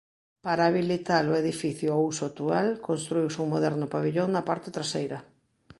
Para 0.45 0.63
habilitar 0.69 1.23
o 1.33 1.37
edificio 1.43 1.89
ao 1.91 2.03
uso 2.11 2.23
actual 2.29 2.67
construíuse 2.87 3.39
un 3.43 3.49
moderno 3.55 3.85
pavillón 3.95 4.29
na 4.31 4.45
parte 4.49 4.69
traseira. 4.75 5.19